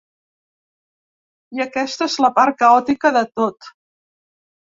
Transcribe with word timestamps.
I 1.57 1.61
aquesta 1.65 2.07
és 2.11 2.15
la 2.25 2.31
part 2.39 2.59
caòtica 2.63 3.11
de 3.19 3.23
tot. 3.41 3.69